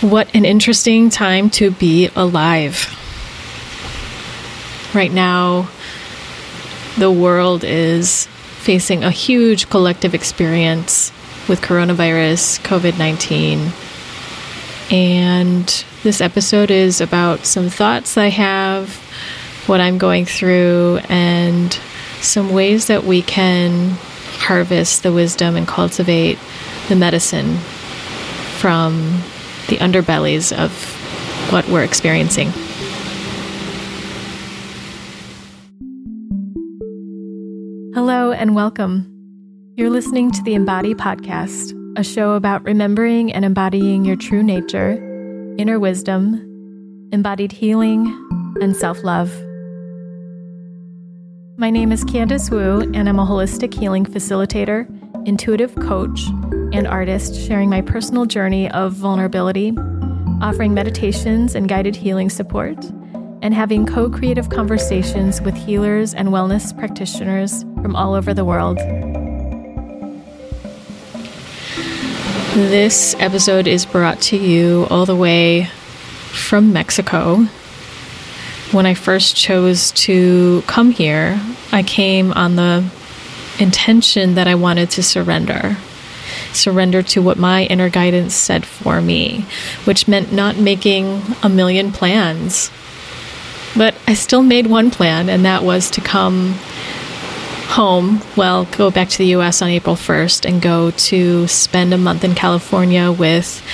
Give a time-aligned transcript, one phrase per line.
[0.00, 2.86] What an interesting time to be alive.
[4.94, 5.68] Right now,
[6.96, 8.26] the world is
[8.60, 11.12] facing a huge collective experience
[11.50, 13.72] with coronavirus, COVID 19.
[14.90, 18.96] And this episode is about some thoughts I have,
[19.66, 21.78] what I'm going through, and
[22.22, 23.90] some ways that we can
[24.38, 26.38] harvest the wisdom and cultivate
[26.88, 27.58] the medicine
[28.60, 29.22] from
[29.70, 30.72] the underbellies of
[31.52, 32.50] what we're experiencing.
[37.94, 39.06] Hello and welcome.
[39.76, 44.94] You're listening to the Embody Podcast, a show about remembering and embodying your true nature,
[45.56, 46.34] inner wisdom,
[47.12, 48.08] embodied healing,
[48.60, 49.30] and self love.
[51.58, 54.88] My name is Candice Wu, and I'm a holistic healing facilitator,
[55.28, 56.22] intuitive coach,
[56.72, 59.74] and artist sharing my personal journey of vulnerability,
[60.40, 62.78] offering meditations and guided healing support,
[63.42, 68.78] and having co creative conversations with healers and wellness practitioners from all over the world.
[72.54, 77.44] This episode is brought to you all the way from Mexico.
[78.72, 81.40] When I first chose to come here,
[81.72, 82.88] I came on the
[83.58, 85.76] intention that I wanted to surrender
[86.52, 89.46] surrender to what my inner guidance said for me,
[89.84, 92.70] which meant not making a million plans.
[93.76, 96.54] But I still made one plan, and that was to come
[97.70, 101.98] home, well, go back to the US on April 1st and go to spend a
[101.98, 103.64] month in California with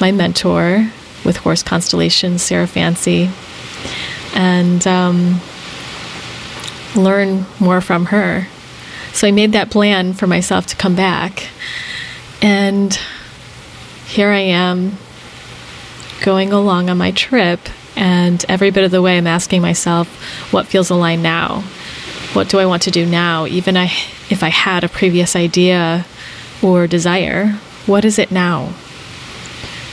[0.00, 0.90] my mentor
[1.24, 3.30] with Horse Constellation, Sarah Fancy,
[4.34, 5.40] and um,
[6.96, 8.48] learn more from her.
[9.12, 11.48] So I made that plan for myself to come back.
[12.46, 12.96] And
[14.06, 14.98] here I am
[16.20, 17.58] going along on my trip,
[17.96, 20.06] and every bit of the way I'm asking myself,
[20.52, 21.62] what feels aligned now?
[22.34, 23.46] What do I want to do now?
[23.46, 23.86] Even I,
[24.30, 26.06] if I had a previous idea
[26.62, 28.66] or desire, what is it now?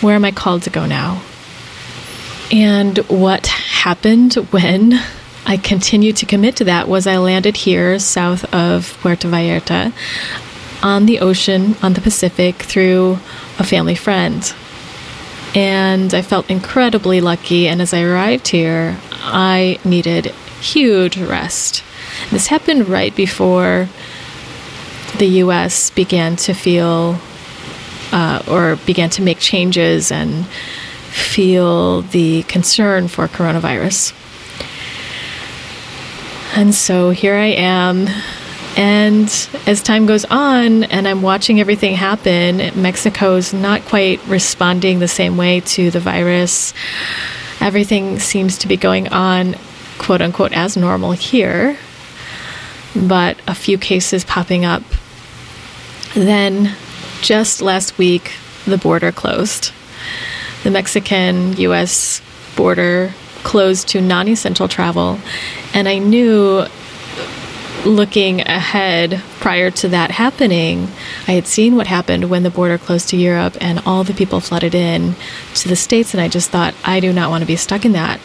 [0.02, 1.24] Where am I called to go now?
[2.52, 5.00] And what happened when
[5.48, 9.92] I continued to commit to that was I landed here south of Puerto Vallarta
[10.84, 13.14] on the ocean, on the Pacific, through
[13.58, 14.54] a family friend.
[15.56, 17.68] And I felt incredibly lucky.
[17.68, 20.28] And as I arrived here, I needed
[20.62, 21.84] huge rest.
[22.32, 23.88] This happened right before
[25.18, 27.18] the US began to feel
[28.12, 34.14] uh, or began to make changes and feel the concern for coronavirus.
[36.56, 38.08] And so here I am
[38.76, 45.08] and as time goes on and I'm watching everything happen, Mexico's not quite responding the
[45.08, 46.74] same way to the virus.
[47.62, 49.56] Everything seems to be going on,
[50.00, 51.78] quote unquote, as normal here,
[52.96, 54.84] but a few cases popping up.
[56.16, 56.76] Then,
[57.22, 58.34] just last week,
[58.66, 59.72] the border closed.
[60.64, 62.22] The Mexican US
[62.56, 63.14] border
[63.44, 65.20] closed to non essential travel,
[65.74, 66.66] and I knew
[67.86, 70.88] looking ahead prior to that happening,
[71.28, 74.40] I had seen what happened when the border closed to Europe and all the people
[74.40, 75.16] flooded in
[75.56, 76.14] to the States.
[76.14, 78.20] And I just thought, I do not want to be stuck in that.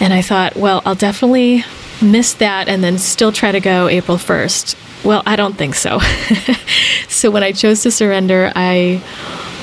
[0.00, 1.64] And I thought, well, I'll definitely
[2.00, 5.04] miss that and then still try to go April 1st.
[5.04, 5.98] Well, I don't think so.
[7.08, 9.02] so when I chose to surrender, I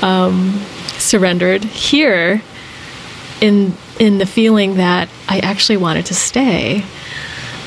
[0.02, 0.60] um,
[0.98, 2.42] surrendered here
[3.42, 6.86] in in the feeling that I actually wanted to stay.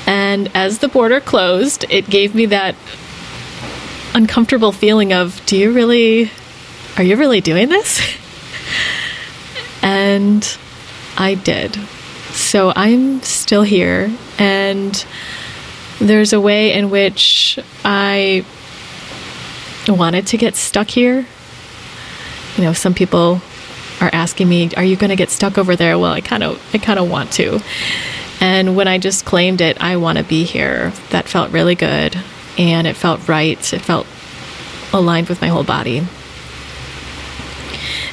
[0.07, 2.75] And as the border closed, it gave me that
[4.15, 6.31] uncomfortable feeling of, do you really,
[6.97, 8.01] are you really doing this?
[9.83, 10.57] and
[11.17, 11.77] I did.
[12.33, 15.05] So I'm still here, and
[16.01, 18.45] there's a way in which I
[19.87, 21.27] wanted to get stuck here.
[22.57, 23.43] You know, some people
[24.01, 26.61] are asking me, "Are you going to get stuck over there?" Well, I kind of,
[26.75, 27.61] I kind of want to.
[28.43, 32.19] And when I just claimed it, I want to be here, that felt really good.
[32.59, 33.73] And it felt right.
[33.73, 34.05] It felt
[34.93, 36.03] aligned with my whole body.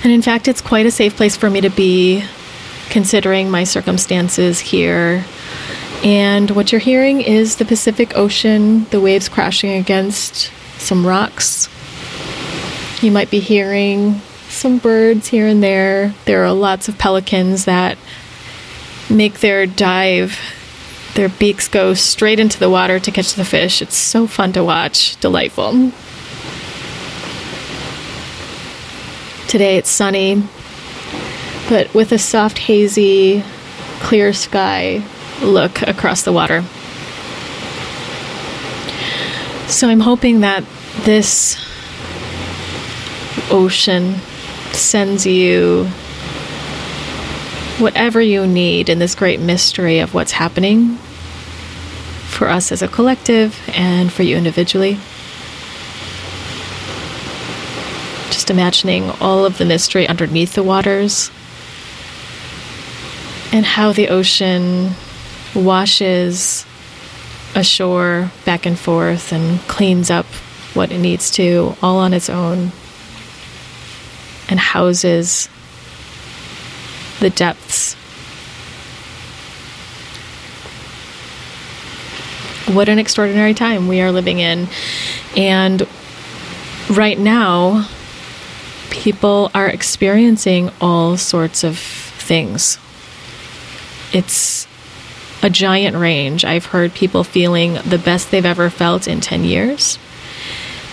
[0.03, 2.23] And in fact, it's quite a safe place for me to be,
[2.91, 5.25] considering my circumstances here.
[6.03, 11.67] And what you're hearing is the Pacific Ocean, the waves crashing against some rocks.
[13.01, 16.13] You might be hearing some birds here and there.
[16.25, 17.97] There are lots of pelicans that
[19.09, 20.39] make their dive,
[21.15, 23.81] their beaks go straight into the water to catch the fish.
[23.81, 25.91] It's so fun to watch, delightful.
[29.47, 30.43] Today it's sunny,
[31.67, 33.43] but with a soft, hazy,
[33.99, 35.03] clear sky
[35.41, 36.63] look across the water.
[39.67, 40.63] So I'm hoping that
[41.01, 41.57] this
[43.49, 44.15] ocean
[44.71, 45.87] sends you
[47.79, 50.95] whatever you need in this great mystery of what's happening
[52.27, 54.93] for us as a collective and for you individually.
[58.31, 61.31] Just imagining all of the mystery underneath the waters
[63.51, 64.91] and how the ocean
[65.55, 66.65] washes
[67.55, 70.25] ashore back and forth and cleans up
[70.73, 72.71] what it needs to all on its own
[74.49, 75.49] and houses
[77.19, 77.68] the depths.
[82.73, 84.67] What an extraordinary time we are living in.
[85.35, 85.87] And
[86.89, 87.89] right now,
[88.91, 92.77] people are experiencing all sorts of things.
[94.13, 94.67] It's
[95.41, 96.45] a giant range.
[96.45, 99.97] I've heard people feeling the best they've ever felt in 10 years.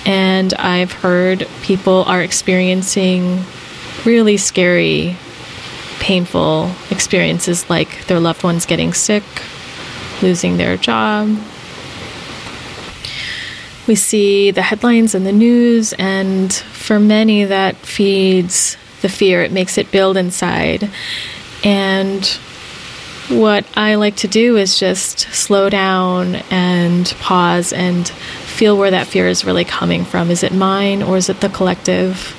[0.06, 3.44] And I've heard people are experiencing
[4.05, 5.17] really scary,
[5.99, 9.25] painful experiences like their loved ones getting sick,
[10.23, 11.37] losing their job.
[13.87, 19.43] We see the headlines and the news, and for many, that feeds the fear.
[19.43, 20.91] It makes it build inside.
[21.62, 22.27] And
[23.29, 29.06] what I like to do is just slow down and pause and feel where that
[29.06, 30.31] fear is really coming from.
[30.31, 32.35] Is it mine or is it the collective?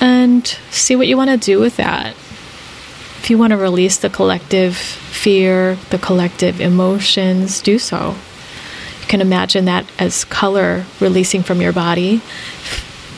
[0.00, 2.12] And see what you want to do with that.
[2.12, 8.14] If you want to release the collective fear, the collective emotions, do so.
[9.08, 12.20] Can imagine that as color releasing from your body.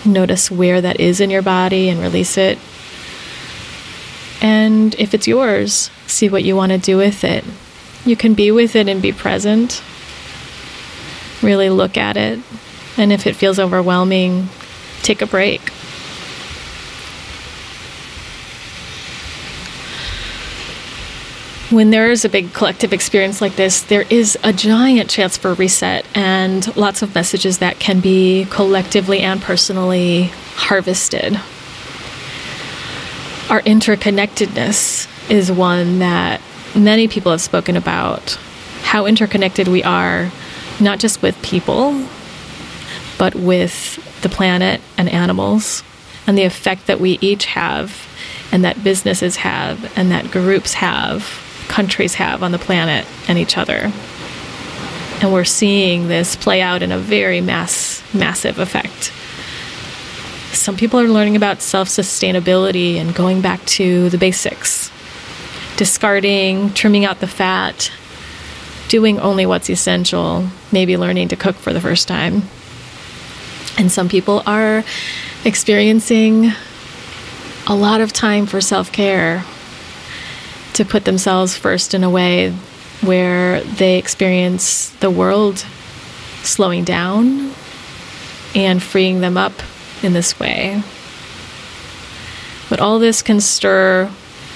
[0.05, 2.59] Notice where that is in your body and release it
[4.41, 7.45] and if it's yours, see what you want to do with it.
[8.05, 9.83] You can be with it and be present.
[11.43, 12.41] Really look at it.
[12.97, 14.49] And if it feels overwhelming,
[15.03, 15.73] take a break.
[21.71, 25.53] When there is a big collective experience like this, there is a giant chance for
[25.53, 31.35] reset and lots of messages that can be collectively and personally harvested.
[33.51, 36.41] Our interconnectedness is one that
[36.75, 38.39] many people have spoken about.
[38.81, 40.31] How interconnected we are,
[40.81, 42.03] not just with people,
[43.19, 45.83] but with the planet and animals,
[46.27, 48.09] and the effect that we each have,
[48.51, 51.45] and that businesses have, and that groups have,
[51.79, 53.93] countries have on the planet and each other.
[55.21, 59.13] And we're seeing this play out in a very mass, massive effect
[60.53, 64.91] some people are learning about self sustainability and going back to the basics,
[65.77, 67.91] discarding, trimming out the fat,
[68.89, 72.43] doing only what's essential, maybe learning to cook for the first time.
[73.79, 74.85] And some people are
[75.45, 76.53] experiencing
[77.67, 79.45] a lot of time for self care
[80.79, 82.53] to put themselves first in a way
[83.03, 85.59] where they experience the world
[86.43, 87.53] slowing down
[88.55, 89.53] and freeing them up
[90.03, 90.81] in this way.
[92.71, 94.09] But all this can stir,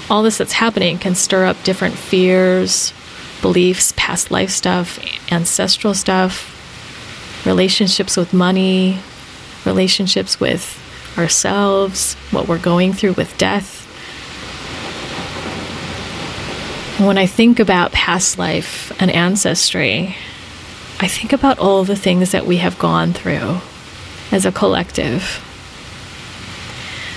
[0.09, 2.93] all this that's happening can stir up different fears,
[3.41, 5.01] beliefs, past life stuff,
[5.33, 6.49] ancestral stuff,
[7.45, 9.01] relationships with money,
[9.65, 10.79] relationships with
[11.19, 13.81] ourselves, what we're going through with death.
[17.07, 20.17] When I think about past life and ancestry,
[21.01, 23.61] I think about all the things that we have gone through
[24.31, 25.41] as a collective.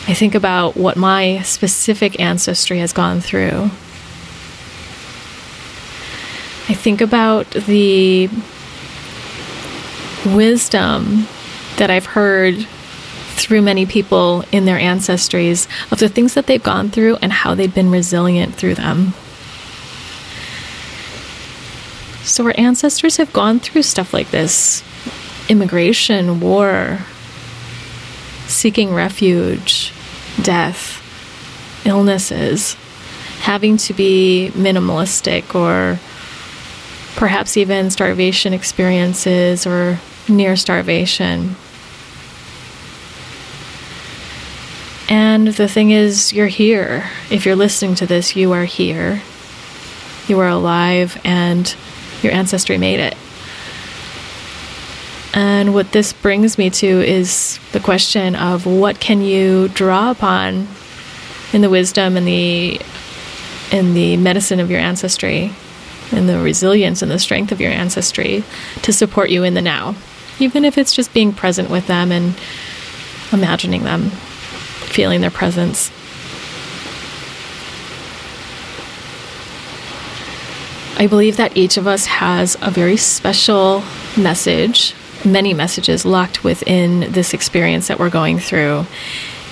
[0.07, 3.69] I think about what my specific ancestry has gone through.
[6.67, 8.29] I think about the
[10.25, 11.27] wisdom
[11.77, 12.55] that I've heard
[13.35, 17.53] through many people in their ancestries of the things that they've gone through and how
[17.53, 19.13] they've been resilient through them.
[22.25, 24.83] So, our ancestors have gone through stuff like this
[25.47, 26.99] immigration, war,
[28.47, 29.93] seeking refuge,
[30.41, 31.01] death,
[31.85, 32.73] illnesses,
[33.41, 35.99] having to be minimalistic or
[37.15, 41.55] perhaps even starvation experiences or near starvation.
[45.07, 47.07] And the thing is, you're here.
[47.29, 49.21] If you're listening to this, you are here.
[50.27, 51.75] You are alive, and
[52.25, 53.15] your ancestry made it.
[55.33, 60.67] And what this brings me to is the question of what can you draw upon
[61.53, 62.81] in the wisdom and the
[63.71, 65.51] in the medicine of your ancestry
[66.11, 68.43] and the resilience and the strength of your ancestry
[68.83, 69.95] to support you in the now
[70.39, 72.35] even if it's just being present with them and
[73.31, 74.09] imagining them
[74.91, 75.91] feeling their presence
[80.97, 83.83] I believe that each of us has a very special
[84.17, 88.85] message, many messages locked within this experience that we're going through.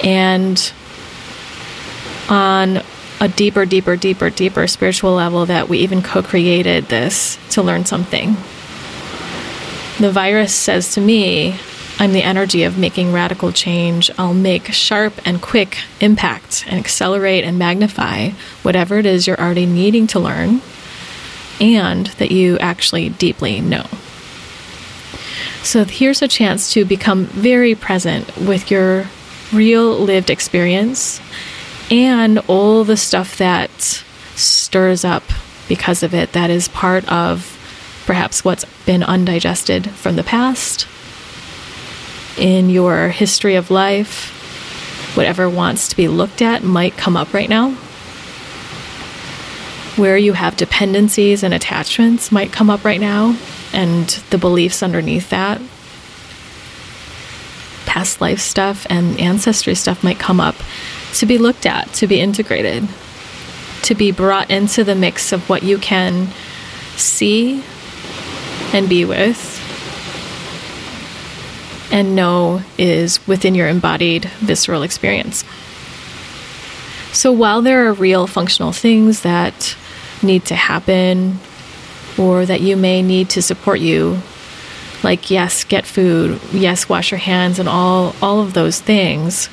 [0.01, 0.71] And
[2.29, 2.81] on
[3.19, 7.83] a deeper, deeper, deeper, deeper spiritual level, that we even co created this to learn
[7.83, 8.37] something.
[9.99, 11.59] The virus says to me,
[11.99, 14.09] I'm the energy of making radical change.
[14.17, 18.29] I'll make sharp and quick impact and accelerate and magnify
[18.61, 20.61] whatever it is you're already needing to learn
[21.59, 23.85] and that you actually deeply know.
[25.63, 29.05] So here's a chance to become very present with your
[29.53, 31.21] real lived experience
[31.89, 33.71] and all the stuff that
[34.35, 35.23] stirs up
[35.67, 37.59] because of it that is part of
[38.05, 40.87] perhaps what's been undigested from the past
[42.37, 44.31] in your history of life.
[45.15, 47.77] Whatever wants to be looked at might come up right now
[49.95, 53.37] where you have dependencies and attachments might come up right now,
[53.73, 55.61] and the beliefs underneath that.
[57.85, 60.55] Past life stuff and ancestry stuff might come up
[61.13, 62.87] to be looked at, to be integrated,
[63.83, 66.27] to be brought into the mix of what you can
[66.95, 67.63] see
[68.73, 69.59] and be with
[71.91, 75.45] and know is within your embodied visceral experience.
[77.11, 79.77] So while there are real functional things that
[80.23, 81.39] need to happen
[82.17, 84.19] or that you may need to support you.
[85.03, 89.47] Like yes get food yes wash your hands and all all of those things.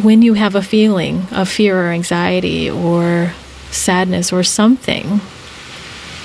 [0.00, 3.32] When you have a feeling of fear or anxiety or
[3.70, 5.20] sadness or something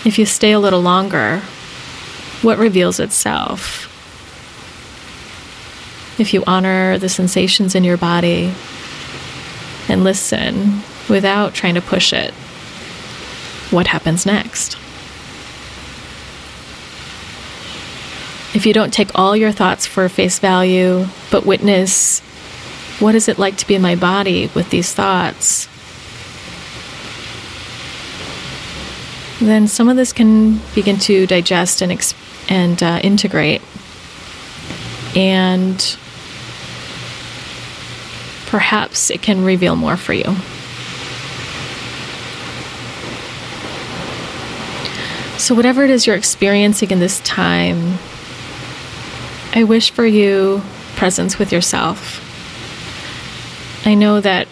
[0.03, 1.41] if you stay a little longer
[2.41, 3.91] what reveals itself?
[6.19, 8.53] If you honor the sensations in your body
[9.89, 12.33] and listen without trying to push it,
[13.71, 14.75] what happens next?
[18.55, 22.21] If you don't take all your thoughts for face value, but witness
[22.99, 25.67] what is it like to be in my body with these thoughts,
[29.39, 32.15] then some of this can begin to digest and, ex-
[32.47, 33.61] and uh, integrate.
[35.15, 35.97] And
[38.45, 40.35] perhaps it can reveal more for you.
[45.45, 47.99] So, whatever it is you're experiencing in this time,
[49.53, 50.63] I wish for you
[50.95, 52.19] presence with yourself.
[53.85, 54.47] I know that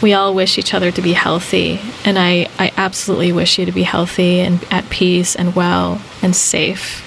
[0.00, 3.72] we all wish each other to be healthy, and I, I absolutely wish you to
[3.72, 7.02] be healthy and at peace and well and safe.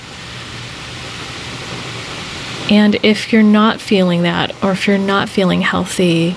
[2.70, 6.36] And if you're not feeling that, or if you're not feeling healthy,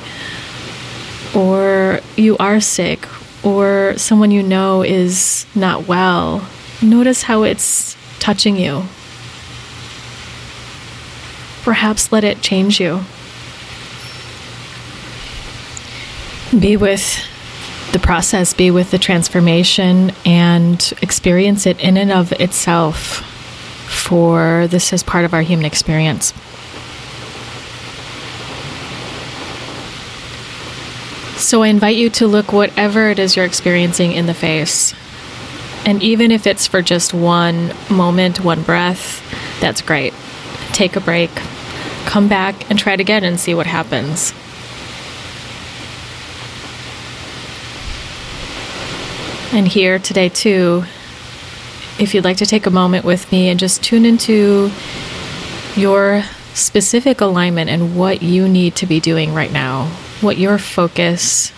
[1.35, 3.09] or you are sick,
[3.45, 6.47] or someone you know is not well,
[6.83, 8.85] Notice how it's touching you.
[11.63, 13.01] Perhaps let it change you.
[16.59, 17.27] Be with
[17.93, 23.23] the process, be with the transformation, and experience it in and of itself,
[23.89, 26.35] for this is part of our human experience.
[31.37, 34.95] So I invite you to look whatever it is you're experiencing in the face
[35.87, 39.23] and even if it's for just one moment, one breath,
[39.61, 40.13] that's great.
[40.73, 41.31] Take a break,
[42.07, 44.35] come back and try it again and see what happens.
[49.55, 50.85] And here today, too,
[52.01, 54.73] if you'd like to take a moment with me and just tune into
[55.77, 59.87] your specific alignment and what you need to be doing right now,
[60.21, 61.53] what your focus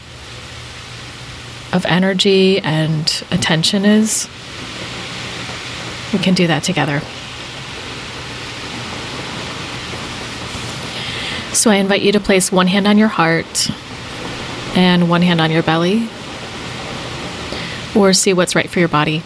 [1.72, 4.28] of energy and attention is,
[6.12, 7.00] we can do that together.
[11.52, 13.70] So I invite you to place one hand on your heart
[14.76, 16.08] and one hand on your belly,
[17.96, 19.22] or see what's right for your body.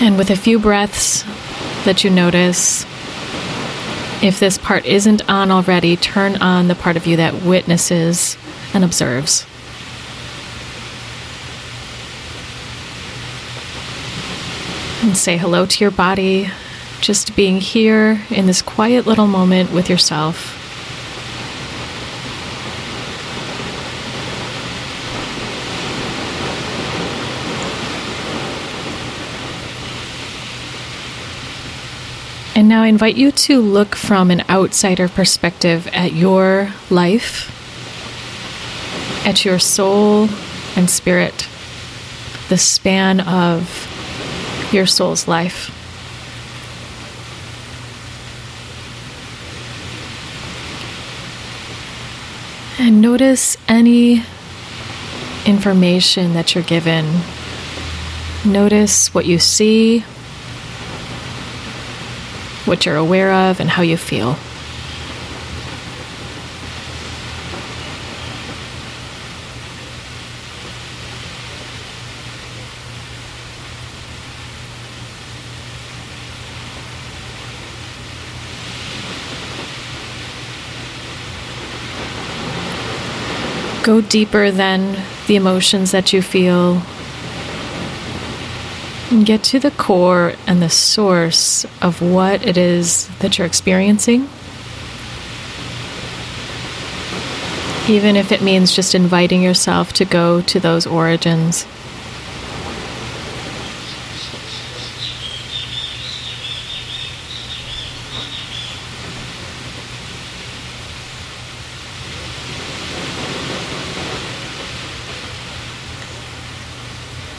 [0.00, 1.24] And with a few breaths
[1.84, 2.86] that you notice,
[4.22, 8.36] if this part isn't on already, turn on the part of you that witnesses
[8.74, 9.46] and observes.
[15.02, 16.50] And say hello to your body
[17.00, 20.57] just being here in this quiet little moment with yourself.
[32.78, 37.50] Now I invite you to look from an outsider perspective at your life,
[39.26, 40.28] at your soul
[40.76, 41.48] and spirit,
[42.48, 45.74] the span of your soul's life.
[52.78, 54.22] And notice any
[55.44, 57.22] information that you're given.
[58.44, 60.04] Notice what you see,
[62.68, 64.36] what you're aware of, and how you feel.
[83.82, 86.82] Go deeper than the emotions that you feel.
[89.08, 94.28] Get to the core and the source of what it is that you're experiencing.
[97.88, 101.66] Even if it means just inviting yourself to go to those origins.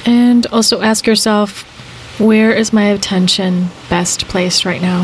[0.05, 1.61] And also ask yourself
[2.19, 5.03] where is my attention best placed right now?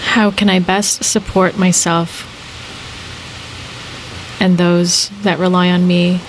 [0.00, 2.24] How can I best support myself
[4.40, 6.22] and those that rely on me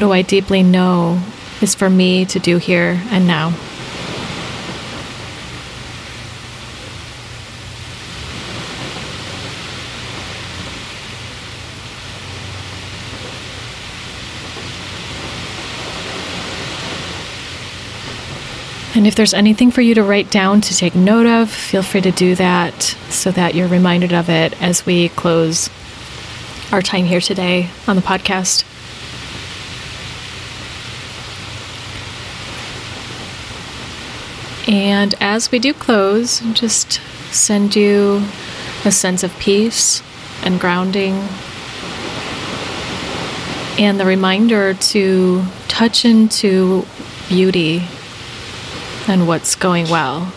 [0.00, 1.22] What do I deeply know
[1.60, 3.48] is for me to do here and now?
[18.94, 22.00] And if there's anything for you to write down to take note of, feel free
[22.00, 25.68] to do that so that you're reminded of it as we close
[26.72, 28.64] our time here today on the podcast.
[34.68, 37.00] And as we do close, just
[37.32, 38.22] send you
[38.84, 40.02] a sense of peace
[40.42, 41.14] and grounding,
[43.78, 46.84] and the reminder to touch into
[47.28, 47.82] beauty
[49.06, 50.32] and what's going well.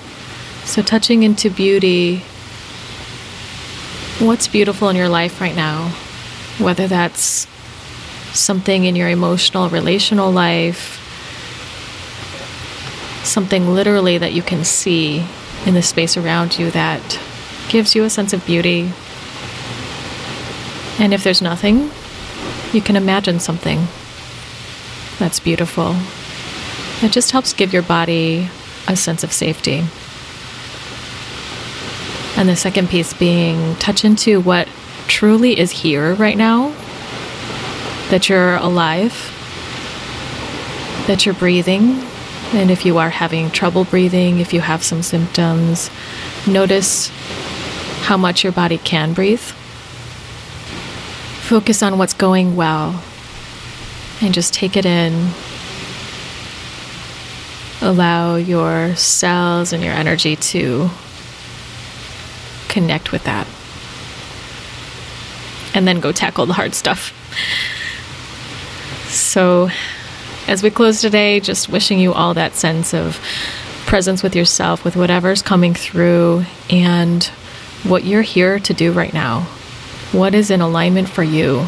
[0.66, 2.20] So, touching into beauty,
[4.20, 5.90] what's beautiful in your life right now,
[6.58, 7.48] whether that's
[8.32, 11.03] something in your emotional, relational life
[13.34, 15.26] something literally that you can see
[15.66, 17.20] in the space around you that
[17.68, 18.92] gives you a sense of beauty.
[21.00, 21.90] And if there's nothing,
[22.74, 23.88] you can imagine something
[25.18, 25.96] that's beautiful.
[27.02, 28.50] It just helps give your body
[28.88, 29.84] a sense of safety.
[32.38, 34.68] And the second piece being touch into what
[35.08, 36.70] truly is here right now
[38.10, 39.14] that you're alive,
[41.08, 42.04] that you're breathing,
[42.54, 45.90] and if you are having trouble breathing, if you have some symptoms,
[46.48, 47.10] notice
[48.04, 49.42] how much your body can breathe.
[51.42, 53.04] Focus on what's going well
[54.22, 55.30] and just take it in.
[57.82, 60.90] Allow your cells and your energy to
[62.70, 63.48] connect with that.
[65.76, 67.12] And then go tackle the hard stuff.
[69.10, 69.70] So,
[70.48, 73.20] as we close today, just wishing you all that sense of
[73.86, 77.24] presence with yourself, with whatever's coming through, and
[77.84, 79.42] what you're here to do right now.
[80.12, 81.66] What is in alignment for you?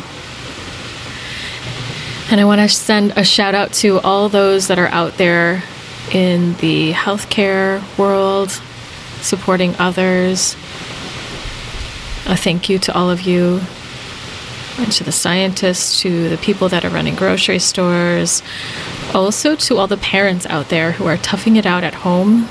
[2.31, 5.63] And I want to send a shout out to all those that are out there
[6.11, 8.49] in the healthcare world,
[9.21, 10.55] supporting others.
[12.27, 13.61] A thank you to all of you
[14.77, 18.43] and to the scientists, to the people that are running grocery stores,
[19.13, 22.47] also to all the parents out there who are toughing it out at home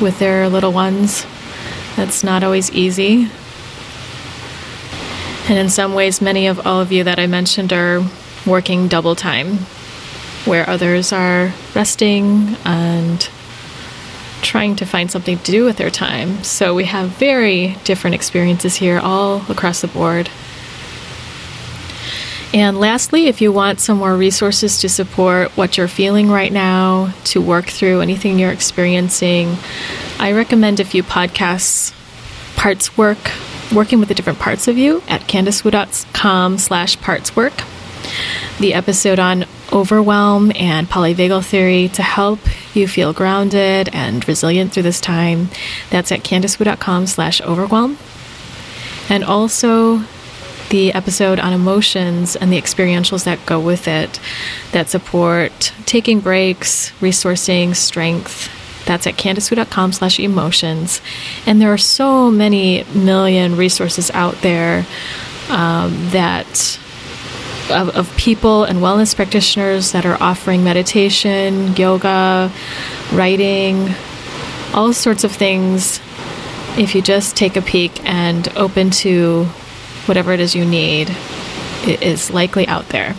[0.00, 1.26] with their little ones.
[1.96, 3.28] That's not always easy.
[5.48, 8.02] And in some ways, many of all of you that I mentioned are
[8.46, 9.58] working double time,
[10.44, 13.28] where others are resting and
[14.40, 16.44] trying to find something to do with their time.
[16.44, 20.30] So we have very different experiences here, all across the board.
[22.54, 27.12] And lastly, if you want some more resources to support what you're feeling right now,
[27.24, 29.56] to work through anything you're experiencing,
[30.18, 31.92] I recommend a few podcasts,
[32.56, 33.18] Parts Work,
[33.74, 37.66] working with the different parts of you at CandiceWu.com slash partswork.
[38.58, 42.40] The episode on overwhelm and polyvagal theory to help
[42.74, 45.50] you feel grounded and resilient through this time.
[45.90, 47.98] That's at candicewu.com slash overwhelm.
[49.10, 50.02] And also
[50.70, 54.20] the episode on emotions and the experientials that go with it
[54.72, 58.50] that support taking breaks, resourcing, strength.
[58.84, 61.02] That's at candicewu.com slash emotions.
[61.46, 64.86] And there are so many million resources out there
[65.50, 66.78] um, that
[67.70, 72.50] of, of people and wellness practitioners that are offering meditation, yoga,
[73.12, 73.90] writing,
[74.72, 76.00] all sorts of things.
[76.78, 79.48] If you just take a peek and open to
[80.08, 81.10] whatever it is you need,
[81.86, 83.14] it is likely out there.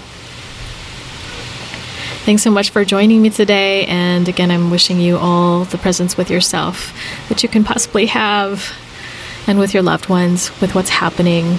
[2.25, 3.85] Thanks so much for joining me today.
[3.85, 6.93] And again, I'm wishing you all the presence with yourself
[7.29, 8.73] that you can possibly have
[9.47, 11.57] and with your loved ones with what's happening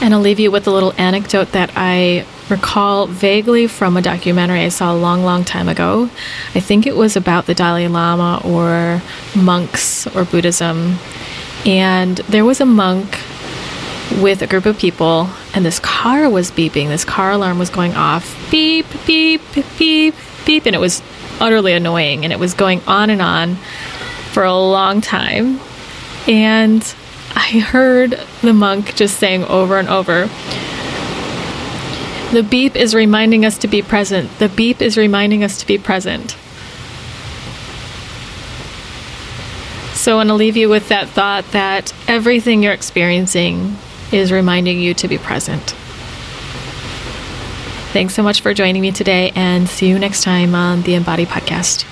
[0.00, 4.60] and I'll leave you with a little anecdote that I recall vaguely from a documentary
[4.60, 6.10] I saw a long, long time ago.
[6.54, 9.02] I think it was about the Dalai Lama or
[9.34, 10.96] monks or Buddhism.
[11.64, 13.18] And there was a monk
[14.10, 16.88] with a group of people, and this car was beeping.
[16.88, 19.42] This car alarm was going off beep, beep,
[19.78, 20.14] beep,
[20.44, 20.66] beep.
[20.66, 21.02] And it was
[21.40, 22.24] utterly annoying.
[22.24, 23.56] And it was going on and on
[24.32, 25.60] for a long time.
[26.26, 26.82] And
[27.34, 30.28] I heard the monk just saying over and over
[32.32, 34.38] The beep is reminding us to be present.
[34.38, 36.36] The beep is reminding us to be present.
[39.94, 43.76] So I want to leave you with that thought that everything you're experiencing
[44.12, 45.74] is reminding you to be present.
[47.92, 51.24] Thanks so much for joining me today, and see you next time on the Embody
[51.24, 51.84] Podcast.